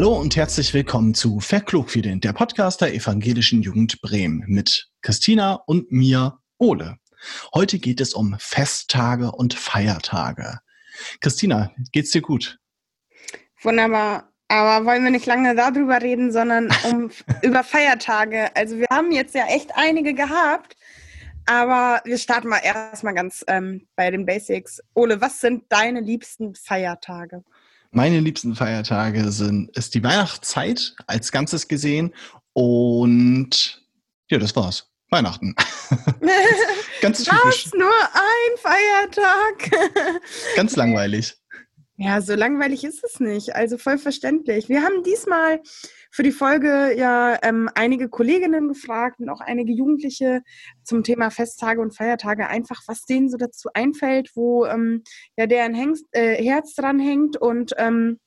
[0.00, 5.92] Hallo und herzlich willkommen zu Verklugfident, der Podcast der Evangelischen Jugend Bremen mit Christina und
[5.92, 6.96] mir, Ole.
[7.54, 10.60] Heute geht es um Festtage und Feiertage.
[11.20, 12.58] Christina, geht's dir gut?
[13.60, 14.32] Wunderbar.
[14.48, 17.10] Aber wollen wir nicht lange darüber reden, sondern um
[17.42, 18.56] über Feiertage.
[18.56, 20.76] Also wir haben jetzt ja echt einige gehabt,
[21.44, 24.80] aber wir starten mal erstmal ganz ähm, bei den Basics.
[24.94, 27.44] Ole, was sind deine liebsten Feiertage?
[27.92, 32.14] Meine liebsten Feiertage sind ist die Weihnachtszeit als Ganzes gesehen
[32.52, 33.82] und
[34.30, 34.86] ja, das war's.
[35.10, 35.56] Weihnachten.
[37.00, 37.66] Ganz typisch.
[37.66, 37.74] Was?
[37.74, 40.22] Nur ein Feiertag?
[40.56, 41.36] Ganz langweilig.
[41.96, 43.56] Ja, so langweilig ist es nicht.
[43.56, 44.68] Also voll verständlich.
[44.68, 45.60] Wir haben diesmal
[46.10, 50.42] für die Folge ja ähm, einige Kolleginnen gefragt und auch einige Jugendliche
[50.82, 55.02] zum Thema Festtage und Feiertage, einfach was denen so dazu einfällt, wo ähm,
[55.36, 58.18] ja deren Hengst, äh, Herz dran hängt und ähm,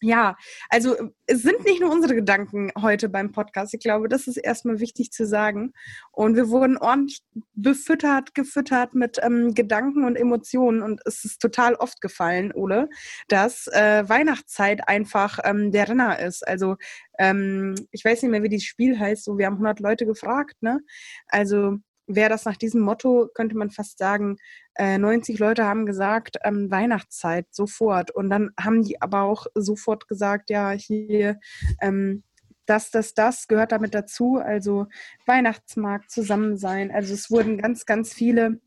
[0.00, 0.36] ja,
[0.68, 0.96] also
[1.26, 3.74] es sind nicht nur unsere Gedanken heute beim Podcast.
[3.74, 5.72] Ich glaube, das ist erstmal wichtig zu sagen.
[6.12, 7.22] Und wir wurden ordentlich
[7.54, 10.82] befüttert, gefüttert mit ähm, Gedanken und Emotionen.
[10.82, 12.88] Und es ist total oft gefallen, Ole,
[13.28, 16.46] dass äh, Weihnachtszeit einfach ähm, der Renner ist.
[16.46, 16.76] Also
[17.18, 19.24] ähm, ich weiß nicht mehr, wie das Spiel heißt.
[19.24, 20.80] So, wir haben 100 Leute gefragt, ne?
[21.26, 21.78] Also
[22.08, 24.38] wäre das nach diesem Motto, könnte man fast sagen,
[24.74, 28.10] äh, 90 Leute haben gesagt, ähm, Weihnachtszeit, sofort.
[28.10, 31.38] Und dann haben die aber auch sofort gesagt, ja, hier,
[31.80, 32.24] ähm,
[32.66, 34.36] das, das, das gehört damit dazu.
[34.36, 34.86] Also
[35.26, 36.90] Weihnachtsmarkt, zusammen sein.
[36.90, 38.60] Also es wurden ganz, ganz viele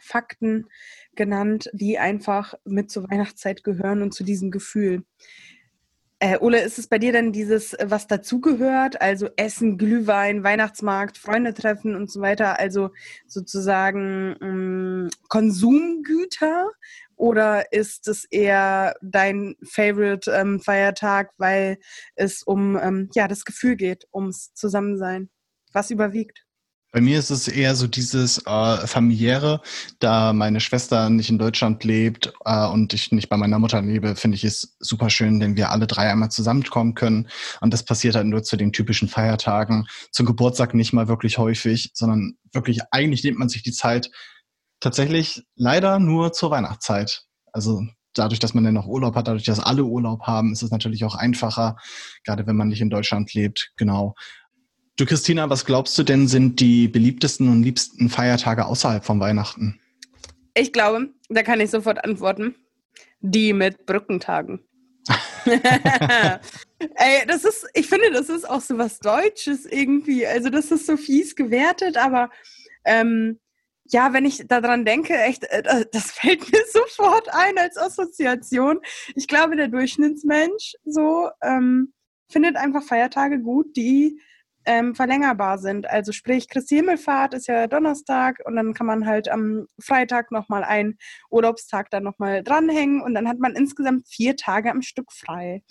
[0.00, 0.66] Fakten
[1.14, 5.04] genannt, die einfach mit zur Weihnachtszeit gehören und zu diesem Gefühl.
[6.22, 9.00] Äh, Ole, ist es bei dir dann dieses, äh, was dazugehört?
[9.00, 12.58] Also Essen, Glühwein, Weihnachtsmarkt, Freunde treffen und so weiter?
[12.58, 12.90] Also
[13.26, 16.70] sozusagen mh, mm, Konsumgüter?
[17.16, 21.78] Oder ist es eher dein Favorite ähm, Feiertag, weil
[22.16, 25.30] es um ähm, ja, das Gefühl geht, ums Zusammensein?
[25.72, 26.44] Was überwiegt?
[26.92, 29.60] Bei mir ist es eher so dieses äh, familiäre,
[30.00, 34.16] da meine Schwester nicht in Deutschland lebt äh, und ich nicht bei meiner Mutter lebe,
[34.16, 37.28] finde ich es super schön, wenn wir alle drei einmal zusammenkommen können.
[37.60, 39.86] Und das passiert halt nur zu den typischen Feiertagen.
[40.10, 44.10] Zum Geburtstag nicht mal wirklich häufig, sondern wirklich eigentlich nimmt man sich die Zeit
[44.80, 47.22] tatsächlich leider nur zur Weihnachtszeit.
[47.52, 47.84] Also
[48.14, 51.04] dadurch, dass man dann noch Urlaub hat, dadurch, dass alle Urlaub haben, ist es natürlich
[51.04, 51.76] auch einfacher,
[52.24, 53.70] gerade wenn man nicht in Deutschland lebt.
[53.76, 54.14] Genau.
[55.00, 59.80] Du, Christina, was glaubst du denn sind die beliebtesten und liebsten Feiertage außerhalb von Weihnachten?
[60.52, 62.54] Ich glaube, da kann ich sofort antworten.
[63.20, 64.60] Die mit Brückentagen.
[65.46, 70.26] Ey, das ist, ich finde, das ist auch so was Deutsches irgendwie.
[70.26, 72.28] Also, das ist so fies gewertet, aber
[72.84, 73.40] ähm,
[73.86, 78.80] ja, wenn ich daran denke, echt, äh, das fällt mir sofort ein als Assoziation.
[79.14, 81.94] Ich glaube, der Durchschnittsmensch so ähm,
[82.28, 84.20] findet einfach Feiertage gut, die
[84.66, 85.88] ähm, verlängerbar sind.
[85.88, 90.64] Also sprich, Christi Himmelfahrt ist ja Donnerstag und dann kann man halt am Freitag nochmal
[90.64, 90.98] einen
[91.30, 95.62] Urlaubstag dann nochmal dranhängen und dann hat man insgesamt vier Tage am Stück frei.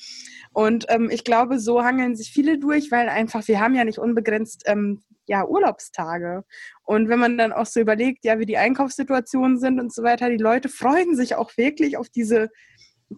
[0.51, 3.99] Und ähm, ich glaube, so hangeln sich viele durch, weil einfach, wir haben ja nicht
[3.99, 6.43] unbegrenzt ähm, ja, Urlaubstage.
[6.83, 10.29] Und wenn man dann auch so überlegt, ja, wie die Einkaufssituationen sind und so weiter,
[10.29, 12.49] die Leute freuen sich auch wirklich auf diese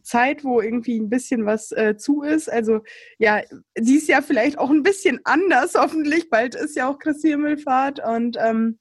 [0.03, 2.50] Zeit, wo irgendwie ein bisschen was äh, zu ist.
[2.50, 2.81] Also
[3.18, 3.41] ja,
[3.79, 6.29] sie ist ja vielleicht auch ein bisschen anders, hoffentlich.
[6.29, 8.00] Bald ist ja auch Christi Himmelfahrt.
[8.03, 8.79] Und ähm,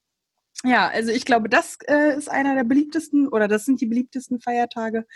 [0.65, 4.41] ja, also ich glaube, das äh, ist einer der beliebtesten oder das sind die beliebtesten
[4.41, 5.07] Feiertage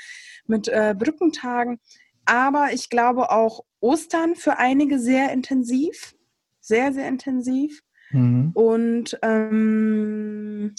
[0.46, 1.80] mit äh, Brückentagen.
[2.24, 6.14] Aber ich glaube auch Ostern für einige sehr intensiv,
[6.60, 7.82] sehr, sehr intensiv.
[8.10, 8.52] Mhm.
[8.54, 10.74] Und ähm,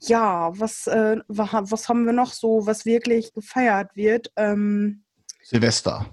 [0.00, 4.32] ja, was, äh, was haben wir noch so, was wirklich gefeiert wird?
[4.36, 5.04] Ähm,
[5.42, 6.06] Silvester.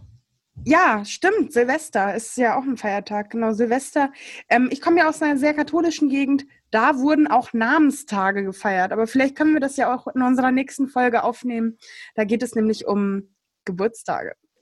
[0.66, 1.51] Ja, stimmt.
[1.51, 3.31] Silvester ist ja auch ein Feiertag.
[3.31, 4.11] Genau, Silvester.
[4.49, 6.46] Ähm, ich komme ja aus einer sehr katholischen Gegend.
[6.72, 8.91] Da wurden auch Namenstage gefeiert.
[8.91, 11.78] Aber vielleicht können wir das ja auch in unserer nächsten Folge aufnehmen.
[12.16, 13.35] Da geht es nämlich um
[13.66, 14.35] Geburtstage.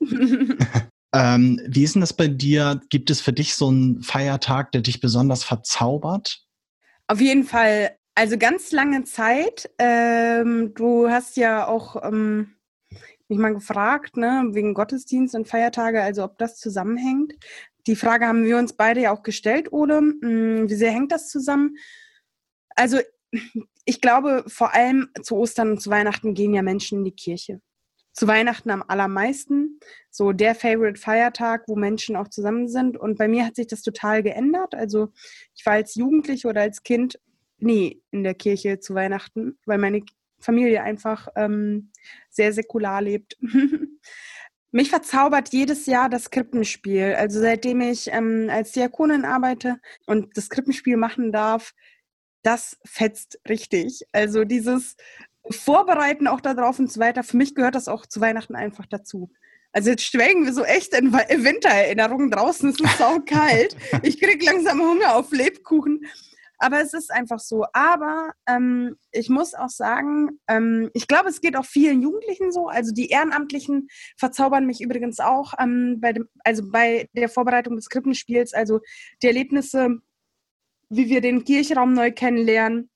[1.14, 2.80] ähm, wie ist denn das bei dir?
[2.88, 6.44] Gibt es für dich so einen Feiertag, der dich besonders verzaubert?
[7.06, 9.70] Auf jeden Fall also ganz lange Zeit.
[9.78, 12.56] Ähm, du hast ja auch ähm,
[13.28, 17.34] mich mal gefragt, ne, wegen Gottesdienst und Feiertage, also ob das zusammenhängt.
[17.86, 19.98] Die Frage haben wir uns beide ja auch gestellt, Ole.
[19.98, 21.76] Hm, wie sehr hängt das zusammen?
[22.76, 22.98] Also
[23.84, 27.60] ich glaube, vor allem zu Ostern und zu Weihnachten gehen ja Menschen in die Kirche.
[28.12, 29.80] Zu Weihnachten am allermeisten.
[30.10, 32.98] So der Favorite Feiertag, wo Menschen auch zusammen sind.
[32.98, 34.74] Und bei mir hat sich das total geändert.
[34.74, 35.08] Also
[35.54, 37.18] ich war als Jugendliche oder als Kind
[37.62, 40.02] nie in der Kirche zu Weihnachten, weil meine
[40.38, 41.90] Familie einfach ähm,
[42.30, 43.36] sehr säkular lebt.
[44.74, 47.14] Mich verzaubert jedes Jahr das Krippenspiel.
[47.16, 49.76] Also seitdem ich ähm, als Diakonin arbeite
[50.06, 51.74] und das Krippenspiel machen darf,
[52.42, 54.02] das fetzt richtig.
[54.12, 54.96] Also dieses
[55.50, 57.22] Vorbereiten auch darauf und so weiter.
[57.22, 59.30] Für mich gehört das auch zu Weihnachten einfach dazu.
[59.72, 62.30] Also jetzt schwelgen wir so echt in Wintererinnerungen.
[62.30, 63.76] Draußen ist es sau kalt.
[64.02, 66.06] Ich krieg langsam Hunger auf Lebkuchen.
[66.62, 67.66] Aber es ist einfach so.
[67.72, 72.68] Aber ähm, ich muss auch sagen, ähm, ich glaube, es geht auch vielen Jugendlichen so.
[72.68, 77.88] Also die Ehrenamtlichen verzaubern mich übrigens auch ähm, bei dem, also bei der Vorbereitung des
[77.88, 78.54] Krippenspiels.
[78.54, 78.78] Also
[79.22, 79.98] die Erlebnisse,
[80.88, 82.88] wie wir den Kirchraum neu kennenlernen,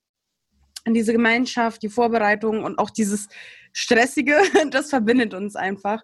[0.87, 3.27] diese Gemeinschaft, die Vorbereitung und auch dieses
[3.73, 4.37] Stressige,
[4.71, 6.03] das verbindet uns einfach.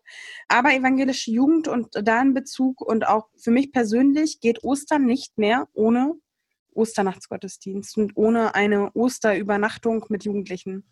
[0.50, 5.38] Aber evangelische Jugend und da in Bezug und auch für mich persönlich geht Ostern nicht
[5.38, 6.15] mehr ohne
[6.75, 10.86] Osternachtsgottesdienst und ohne eine Osterübernachtung mit Jugendlichen.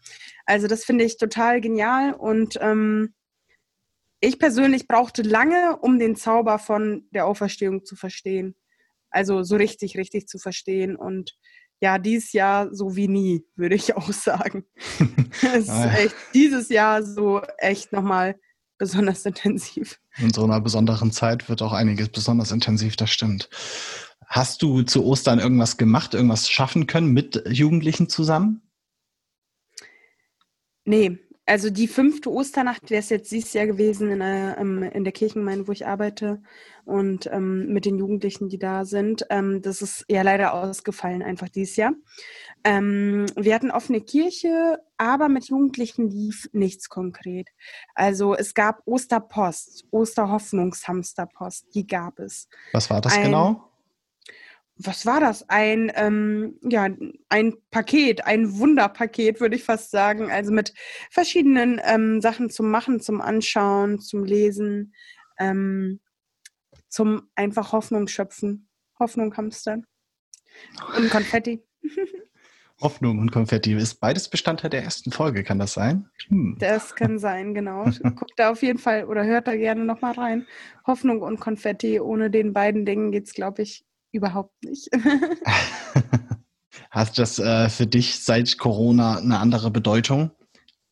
[0.46, 3.14] Also das finde ich total genial und ähm,
[4.20, 8.56] ich persönlich brauchte lange, um den Zauber von der Auferstehung zu verstehen.
[9.10, 11.38] Also so richtig, richtig zu verstehen und
[11.82, 14.66] ja, dieses Jahr so wie nie, würde ich auch sagen.
[15.42, 18.36] es ist echt dieses Jahr so echt nochmal
[18.78, 20.00] besonders intensiv.
[20.18, 23.50] In so einer besonderen Zeit wird auch einiges besonders intensiv, das stimmt.
[24.32, 28.62] Hast du zu Ostern irgendwas gemacht, irgendwas schaffen können mit Jugendlichen zusammen?
[30.86, 35.04] Nee, also die fünfte Osternacht wäre es jetzt dieses Jahr gewesen in der, ähm, in
[35.04, 36.42] der Kirchengemeinde, wo ich arbeite
[36.86, 39.26] und ähm, mit den Jugendlichen, die da sind.
[39.30, 41.92] Ähm, das ist ja leider ausgefallen einfach dieses Jahr.
[42.64, 47.50] Ähm, wir hatten offene Kirche, aber mit Jugendlichen lief nichts konkret.
[47.96, 52.48] Also es gab Osterpost, Osterhoffnungshamsterpost, die gab es.
[52.72, 53.71] Was war das Ein, genau?
[54.86, 55.50] Was war das?
[55.50, 56.88] Ein, ähm, ja,
[57.30, 60.32] ein Paket, ein Wunderpaket, würde ich fast sagen.
[60.32, 60.74] Also mit
[61.10, 64.94] verschiedenen ähm, Sachen zum Machen, zum Anschauen, zum Lesen,
[65.40, 66.00] ähm,
[66.90, 68.68] zum einfach Hoffnung schöpfen.
[69.00, 69.86] Hoffnung hamstern.
[70.98, 71.64] Und Konfetti.
[72.82, 76.10] Hoffnung und Konfetti ist beides Bestandteil der ersten Folge, kann das sein?
[76.30, 76.58] Hm.
[76.60, 77.84] Das kann sein, genau.
[78.16, 80.48] Guckt da auf jeden Fall oder hört da gerne nochmal rein.
[80.88, 84.90] Hoffnung und Konfetti, ohne den beiden Dingen geht es, glaube ich, überhaupt nicht.
[86.92, 90.32] Hast das äh, für dich seit Corona eine andere Bedeutung?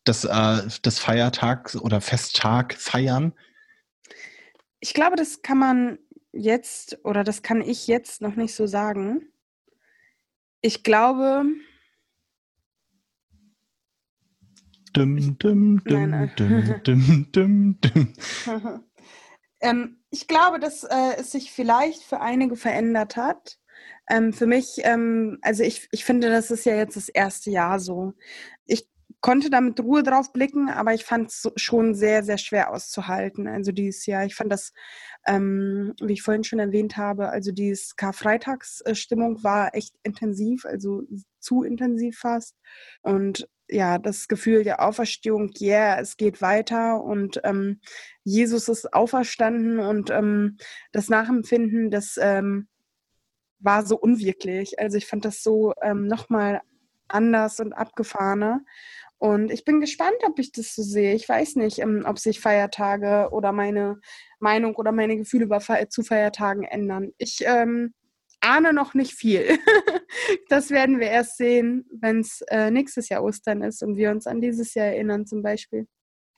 [0.05, 3.33] Das, äh, das Feiertag oder Festtag feiern?
[4.79, 5.99] Ich glaube, das kann man
[6.31, 9.31] jetzt oder das kann ich jetzt noch nicht so sagen.
[10.61, 11.45] Ich glaube.
[14.93, 16.81] Dum, dum, dum, nein, nein.
[16.83, 18.13] dum, dum, dum,
[19.61, 23.57] ähm, ich glaube, dass äh, es sich vielleicht für einige verändert hat.
[24.09, 27.79] Ähm, für mich, ähm, also ich, ich finde, das ist ja jetzt das erste Jahr
[27.79, 28.13] so.
[28.65, 28.87] Ich
[29.21, 33.47] konnte da mit Ruhe drauf blicken, aber ich fand es schon sehr, sehr schwer auszuhalten.
[33.47, 34.73] Also dieses Jahr, ich fand das,
[35.27, 41.03] ähm, wie ich vorhin schon erwähnt habe, also dieses Karfreitagsstimmung war echt intensiv, also
[41.39, 42.55] zu intensiv fast.
[43.01, 47.79] Und ja, das Gefühl der Auferstehung, yeah, es geht weiter und ähm,
[48.23, 50.57] Jesus ist auferstanden und ähm,
[50.91, 52.67] das Nachempfinden, das ähm,
[53.59, 54.79] war so unwirklich.
[54.79, 56.61] Also ich fand das so ähm, nochmal
[57.07, 58.61] anders und abgefahrener.
[59.17, 61.13] Und ich bin gespannt, ob ich das so sehe.
[61.13, 63.99] Ich weiß nicht, ähm, ob sich Feiertage oder meine
[64.39, 65.59] Meinung oder meine Gefühle über
[65.89, 67.11] zu Feiertagen ändern.
[67.17, 67.93] Ich ähm,
[68.41, 69.59] ahne noch nicht viel.
[70.49, 74.27] das werden wir erst sehen, wenn es äh, nächstes Jahr Ostern ist und wir uns
[74.27, 75.87] an dieses Jahr erinnern zum Beispiel.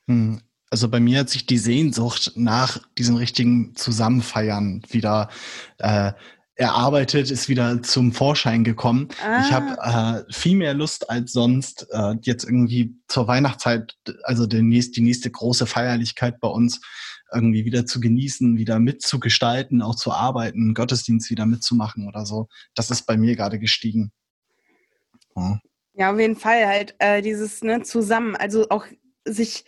[0.08, 0.40] Hm.
[0.70, 5.28] Also bei mir hat sich die Sehnsucht nach diesem richtigen Zusammenfeiern wieder
[5.76, 6.12] äh,
[6.54, 9.08] erarbeitet, ist wieder zum Vorschein gekommen.
[9.22, 9.42] Ah.
[9.44, 14.62] Ich habe äh, viel mehr Lust als sonst, äh, jetzt irgendwie zur Weihnachtszeit, also die
[14.62, 16.80] nächste, die nächste große Feierlichkeit bei uns,
[17.34, 22.48] irgendwie wieder zu genießen, wieder mitzugestalten, auch zu arbeiten, Gottesdienst wieder mitzumachen oder so.
[22.74, 24.12] Das ist bei mir gerade gestiegen.
[25.36, 25.60] Ja.
[25.94, 28.86] ja, auf jeden Fall halt äh, dieses ne, zusammen, also auch
[29.24, 29.64] sich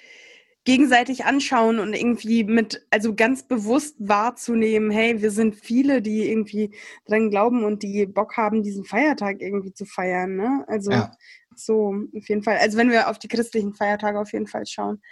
[0.64, 6.74] gegenseitig anschauen und irgendwie mit, also ganz bewusst wahrzunehmen, hey, wir sind viele, die irgendwie
[7.04, 10.36] dran glauben und die Bock haben, diesen Feiertag irgendwie zu feiern.
[10.36, 10.64] Ne?
[10.66, 11.12] Also ja.
[11.54, 12.56] so auf jeden Fall.
[12.56, 15.02] Also wenn wir auf die christlichen Feiertage auf jeden Fall schauen.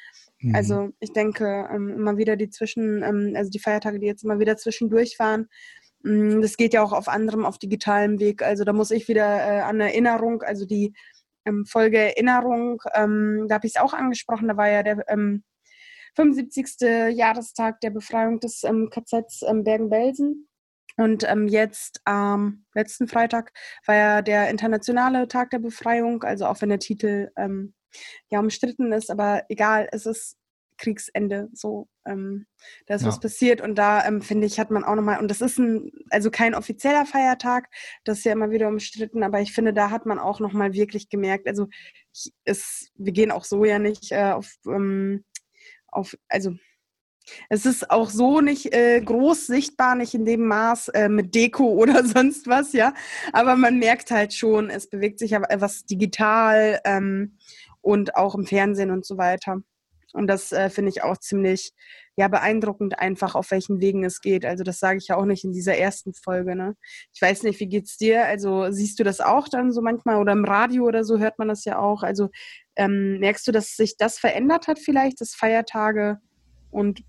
[0.42, 0.54] Mhm.
[0.54, 4.38] Also ich denke, ähm, immer wieder die Zwischen, ähm, also die Feiertage, die jetzt immer
[4.38, 5.48] wieder zwischendurch waren,
[6.02, 8.42] mm, das geht ja auch auf anderem, auf digitalem Weg.
[8.42, 10.94] Also da muss ich wieder äh, an Erinnerung, also die
[11.44, 15.44] ähm, Folge Erinnerung, ähm, da habe ich es auch angesprochen, da war ja der ähm,
[16.16, 17.16] 75.
[17.16, 20.48] Jahrestag der Befreiung des ähm, KZs Bergen-Belsen.
[20.98, 23.54] Und jetzt am letzten Freitag
[23.86, 27.30] war ja der internationale Tag der Befreiung, also auch wenn der Titel
[28.30, 30.36] ja umstritten ist, aber egal, es ist
[30.78, 31.88] Kriegsende so.
[32.04, 32.46] Ähm,
[32.86, 33.08] da ist ja.
[33.08, 35.92] was passiert und da ähm, finde ich, hat man auch nochmal, und das ist ein,
[36.10, 37.68] also kein offizieller Feiertag,
[38.04, 41.08] das ist ja immer wieder umstritten, aber ich finde, da hat man auch nochmal wirklich
[41.08, 41.68] gemerkt, also
[42.12, 45.24] ich, es, wir gehen auch so ja nicht äh, auf, ähm,
[45.86, 46.56] auf, also
[47.48, 51.64] es ist auch so nicht äh, groß sichtbar, nicht in dem Maß äh, mit Deko
[51.74, 52.94] oder sonst was, ja.
[53.32, 57.38] Aber man merkt halt schon, es bewegt sich ja was digital ähm,
[57.82, 59.58] und auch im Fernsehen und so weiter.
[60.12, 61.72] Und das äh, finde ich auch ziemlich
[62.16, 64.44] ja, beeindruckend, einfach auf welchen Wegen es geht.
[64.44, 66.54] Also das sage ich ja auch nicht in dieser ersten Folge.
[66.54, 66.76] Ne?
[67.14, 68.26] Ich weiß nicht, wie geht's dir?
[68.26, 71.48] Also siehst du das auch dann so manchmal oder im Radio oder so hört man
[71.48, 72.02] das ja auch.
[72.02, 72.28] Also
[72.76, 76.18] ähm, merkst du, dass sich das verändert hat vielleicht, dass Feiertage
[76.70, 77.02] und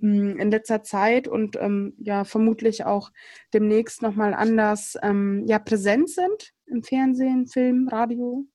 [0.00, 3.10] hm, in letzter Zeit und ähm, ja vermutlich auch
[3.52, 8.46] demnächst nochmal anders ähm, ja, präsent sind im Fernsehen, Film, Radio?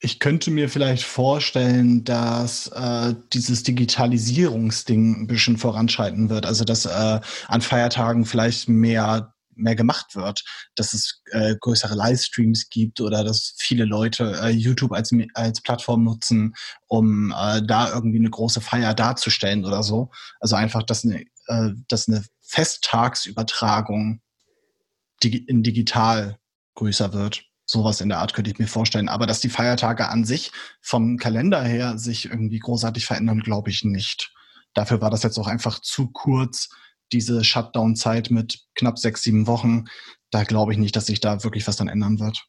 [0.00, 6.46] Ich könnte mir vielleicht vorstellen, dass äh, dieses Digitalisierungsding ein bisschen voranschreiten wird.
[6.46, 10.44] Also dass äh, an Feiertagen vielleicht mehr mehr gemacht wird,
[10.76, 16.04] dass es äh, größere Livestreams gibt oder dass viele Leute äh, YouTube als, als Plattform
[16.04, 16.54] nutzen,
[16.86, 20.10] um äh, da irgendwie eine große Feier darzustellen oder so.
[20.40, 24.20] Also einfach, dass eine, äh, dass eine Festtagsübertragung
[25.22, 26.38] dig in digital
[26.76, 27.47] größer wird.
[27.70, 29.10] Sowas in der Art könnte ich mir vorstellen.
[29.10, 33.84] Aber dass die Feiertage an sich vom Kalender her sich irgendwie großartig verändern, glaube ich
[33.84, 34.32] nicht.
[34.72, 36.70] Dafür war das jetzt auch einfach zu kurz,
[37.12, 39.84] diese Shutdown-Zeit mit knapp sechs, sieben Wochen,
[40.30, 42.46] da glaube ich nicht, dass sich da wirklich was dann ändern wird.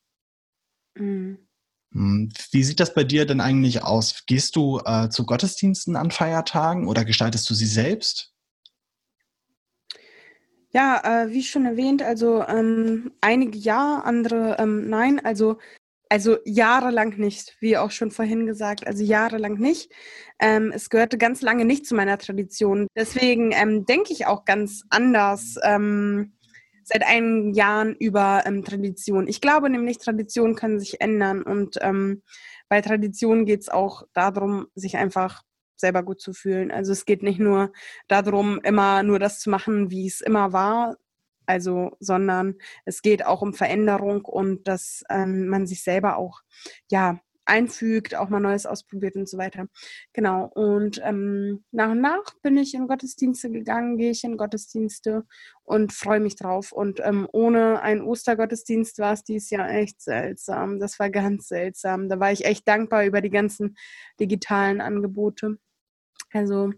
[0.96, 1.40] Mhm.
[1.92, 4.24] Hm, wie sieht das bei dir denn eigentlich aus?
[4.26, 8.34] Gehst du äh, zu Gottesdiensten an Feiertagen oder gestaltest du sie selbst?
[10.72, 15.20] Ja, äh, wie schon erwähnt, also ähm, einige ja, andere ähm, nein.
[15.24, 15.58] Also
[16.12, 19.92] also jahrelang nicht, wie auch schon vorhin gesagt, also jahrelang nicht.
[20.40, 22.88] Ähm, es gehörte ganz lange nicht zu meiner Tradition.
[22.96, 26.34] Deswegen ähm, denke ich auch ganz anders ähm,
[26.84, 29.28] seit einigen Jahren über ähm, Tradition.
[29.28, 31.80] Ich glaube nämlich, Traditionen können sich ändern und
[32.70, 35.44] bei Traditionen geht es auch darum, sich einfach
[35.80, 36.72] selber gut zu fühlen.
[36.72, 37.72] Also es geht nicht nur
[38.08, 40.98] darum, immer nur das zu machen, wie es immer war,
[41.50, 42.56] also, sondern
[42.86, 46.42] es geht auch um Veränderung und dass ähm, man sich selber auch,
[46.92, 47.20] ja,
[47.50, 49.68] einfügt, auch mal Neues ausprobiert und so weiter.
[50.14, 50.46] Genau.
[50.54, 55.26] Und ähm, nach und nach bin ich in Gottesdienste gegangen, gehe ich in Gottesdienste
[55.64, 56.72] und freue mich drauf.
[56.72, 60.80] Und ähm, ohne einen Ostergottesdienst war es dieses Jahr echt seltsam.
[60.80, 62.08] Das war ganz seltsam.
[62.08, 63.76] Da war ich echt dankbar über die ganzen
[64.20, 65.58] digitalen Angebote.
[66.32, 66.72] Also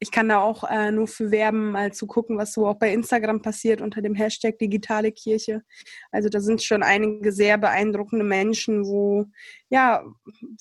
[0.00, 2.92] ich kann da auch äh, nur für werben, mal zu gucken, was so auch bei
[2.92, 5.62] Instagram passiert unter dem Hashtag digitale Kirche.
[6.10, 9.26] Also da sind schon einige sehr beeindruckende Menschen, wo
[9.68, 10.04] ja,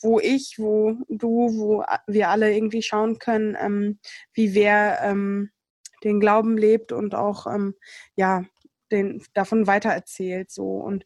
[0.02, 4.00] wo ich, wo du, wo wir alle irgendwie schauen können, ähm,
[4.34, 5.52] wie wer ähm,
[6.04, 7.75] den Glauben lebt und auch ähm,
[8.16, 8.46] ja
[8.92, 10.52] den, davon weitererzählt.
[10.52, 10.78] So.
[10.78, 11.06] Und.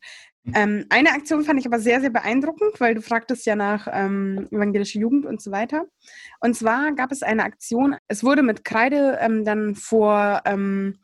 [0.56, 4.48] Ähm, eine Aktion fand ich aber sehr, sehr beeindruckend, weil du fragtest ja nach ähm,
[4.52, 5.86] evangelische Jugend und so weiter.
[6.40, 11.00] Und zwar gab es eine Aktion, es wurde mit Kreide ähm, dann vor ähm,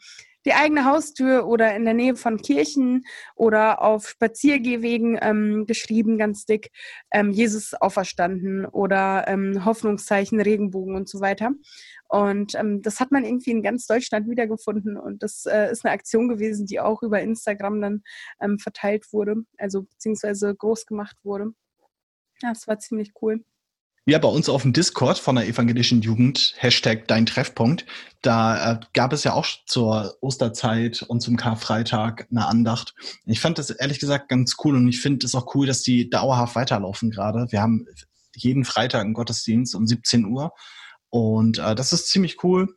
[0.46, 6.46] die eigene Haustür oder in der Nähe von Kirchen oder auf Spaziergehwegen ähm, geschrieben, ganz
[6.46, 6.70] dick,
[7.12, 11.52] ähm, Jesus auferstanden oder ähm, Hoffnungszeichen, Regenbogen und so weiter.
[12.08, 15.94] Und ähm, das hat man irgendwie in ganz Deutschland wiedergefunden und das äh, ist eine
[15.94, 18.04] Aktion gewesen, die auch über Instagram dann
[18.40, 21.52] ähm, verteilt wurde, also beziehungsweise groß gemacht wurde.
[22.42, 23.44] Ja, das war ziemlich cool.
[24.08, 27.88] Ja, bei uns auf dem Discord von der evangelischen Jugend, Hashtag Dein Treffpunkt,
[28.22, 32.94] da äh, gab es ja auch zur Osterzeit und zum Karfreitag eine Andacht.
[33.26, 36.08] Ich fand das ehrlich gesagt ganz cool und ich finde es auch cool, dass die
[36.08, 37.48] dauerhaft weiterlaufen gerade.
[37.50, 37.88] Wir haben
[38.36, 40.52] jeden Freitag einen Gottesdienst um 17 Uhr
[41.16, 42.76] und äh, das ist ziemlich cool.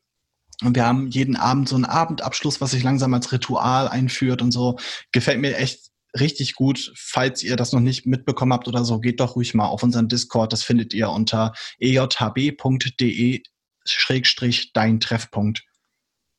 [0.63, 4.53] Und wir haben jeden Abend so einen Abendabschluss, was sich langsam als Ritual einführt und
[4.53, 4.79] so.
[5.11, 6.93] Gefällt mir echt richtig gut.
[6.97, 10.07] Falls ihr das noch nicht mitbekommen habt oder so, geht doch ruhig mal auf unseren
[10.07, 10.53] Discord.
[10.53, 13.43] Das findet ihr unter ejhb.de
[13.85, 15.65] schrägstrich dein Treffpunkt.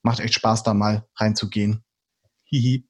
[0.01, 1.83] Macht echt Spaß, da mal reinzugehen.
[2.45, 2.88] Hihi.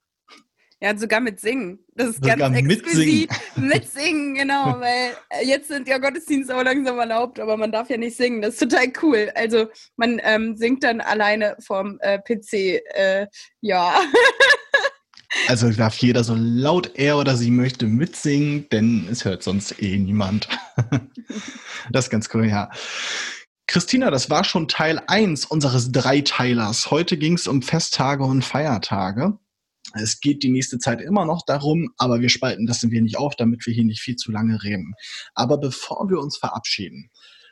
[0.81, 1.79] Ja, sogar mit Singen.
[1.95, 3.29] Das ist sogar ganz exquisit.
[3.29, 3.29] Mitsingen.
[3.69, 7.97] mitsingen, genau, weil äh, jetzt sind ja Gottesdienste auch langsam erlaubt, aber man darf ja
[7.97, 8.41] nicht singen.
[8.41, 9.29] Das ist total cool.
[9.35, 9.67] Also
[9.97, 12.81] man ähm, singt dann alleine vom äh, PC.
[12.93, 13.27] Äh,
[13.61, 13.93] ja.
[15.47, 19.95] Also darf jeder so laut er oder sie möchte mitsingen, denn es hört sonst eh
[19.97, 20.49] niemand.
[21.91, 22.71] das ist ganz cool, ja.
[23.67, 26.89] Christina, das war schon Teil 1 unseres Dreiteilers.
[26.89, 29.37] Heute ging es um Festtage und Feiertage.
[29.93, 33.35] Es geht die nächste Zeit immer noch darum, aber wir spalten das ein wenig auf,
[33.35, 34.93] damit wir hier nicht viel zu lange reden.
[35.33, 37.09] Aber bevor wir uns verabschieden,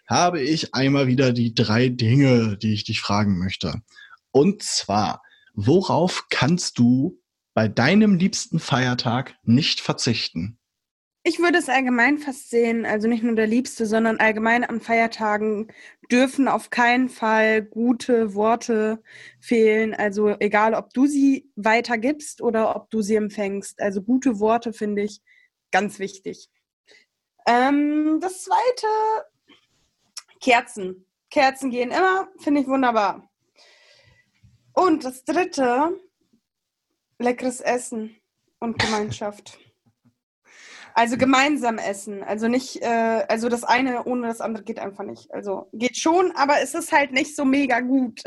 [0.08, 3.82] habe ich einmal wieder die drei Dinge, die ich dich fragen möchte.
[4.32, 5.22] Und zwar,
[5.54, 7.22] worauf kannst du
[7.54, 10.60] bei deinem liebsten Feiertag nicht verzichten?
[11.28, 15.68] Ich würde es allgemein fast sehen, also nicht nur der Liebste, sondern allgemein an Feiertagen
[16.10, 19.04] dürfen auf keinen Fall gute Worte
[19.42, 19.94] fehlen.
[19.94, 23.82] Also egal, ob du sie weitergibst oder ob du sie empfängst.
[23.82, 25.20] Also gute Worte finde ich
[25.70, 26.50] ganz wichtig.
[27.46, 28.88] Ähm, das zweite,
[30.40, 31.06] Kerzen.
[31.30, 33.30] Kerzen gehen immer, finde ich wunderbar.
[34.72, 36.00] Und das dritte,
[37.20, 38.16] leckeres Essen
[38.62, 39.60] und Gemeinschaft.
[40.98, 42.24] Also gemeinsam essen.
[42.24, 45.32] Also nicht, äh, also das eine ohne das andere geht einfach nicht.
[45.32, 48.24] Also geht schon, aber es ist halt nicht so mega gut.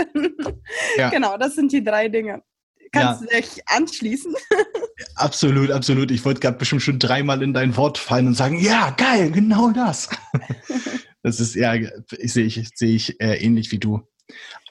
[0.96, 1.10] ja.
[1.10, 2.44] Genau, das sind die drei Dinge.
[2.92, 3.26] Kannst ja.
[3.26, 4.32] du dich anschließen?
[5.16, 6.12] absolut, absolut.
[6.12, 9.72] Ich wollte gerade bestimmt schon dreimal in dein Wort fallen und sagen, ja, geil, genau
[9.72, 10.08] das.
[11.24, 14.02] das ist ja, ich sehe ich, sehe ich äh, ähnlich wie du.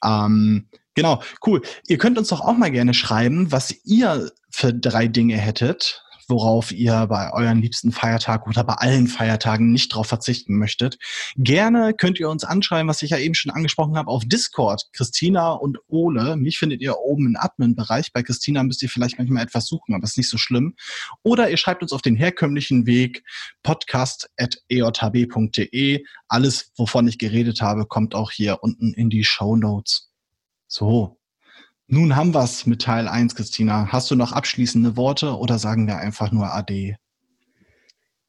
[0.06, 1.62] Ähm, genau, cool.
[1.90, 6.72] Ihr könnt uns doch auch mal gerne schreiben, was ihr für drei Dinge hättet, worauf
[6.72, 10.98] ihr bei euren liebsten Feiertag oder bei allen Feiertagen nicht drauf verzichten möchtet.
[11.36, 14.88] Gerne könnt ihr uns anschreiben, was ich ja eben schon angesprochen habe, auf Discord.
[14.94, 16.36] Christina und Ole.
[16.36, 18.14] Mich findet ihr oben im Admin-Bereich.
[18.14, 20.76] Bei Christina müsst ihr vielleicht manchmal etwas suchen, aber ist nicht so schlimm.
[21.24, 23.24] Oder ihr schreibt uns auf den herkömmlichen Weg
[23.64, 26.04] podcast.ejhb.de.
[26.28, 30.12] Alles, wovon ich geredet habe, kommt auch hier unten in die Show Notes.
[30.68, 31.19] So,
[31.90, 33.92] nun haben wir es mit Teil 1, Christina.
[33.92, 36.98] Hast du noch abschließende Worte oder sagen wir einfach nur Ade?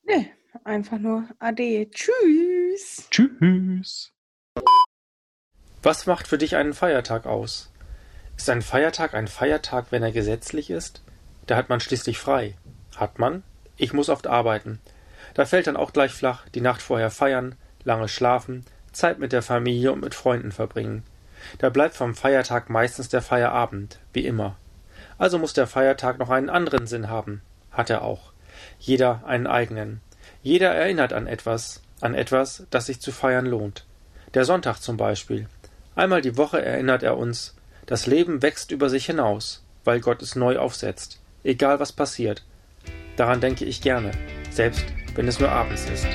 [0.04, 0.30] Nee,
[0.64, 1.88] einfach nur Ade.
[1.90, 3.06] Tschüss.
[3.10, 4.12] Tschüss.
[5.82, 7.70] Was macht für dich einen Feiertag aus?
[8.36, 11.02] Ist ein Feiertag ein Feiertag, wenn er gesetzlich ist?
[11.46, 12.56] Da hat man schließlich frei.
[12.96, 13.42] Hat man?
[13.76, 14.80] Ich muss oft arbeiten.
[15.34, 19.42] Da fällt dann auch gleich flach, die Nacht vorher feiern, lange schlafen, Zeit mit der
[19.42, 21.02] Familie und mit Freunden verbringen.
[21.58, 24.56] Da bleibt vom Feiertag meistens der Feierabend, wie immer.
[25.18, 27.42] Also muss der Feiertag noch einen anderen Sinn haben.
[27.70, 28.32] Hat er auch.
[28.78, 30.00] Jeder einen eigenen.
[30.42, 33.84] Jeder erinnert an etwas, an etwas, das sich zu feiern lohnt.
[34.34, 35.48] Der Sonntag zum Beispiel.
[35.94, 40.36] Einmal die Woche erinnert er uns, das Leben wächst über sich hinaus, weil Gott es
[40.36, 42.44] neu aufsetzt, egal was passiert.
[43.16, 44.12] Daran denke ich gerne,
[44.50, 44.84] selbst
[45.14, 46.06] wenn es nur abends ist.